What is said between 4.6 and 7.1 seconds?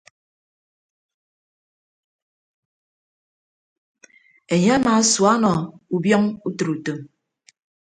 amaasua ọnọ ubiọñ utịre utom.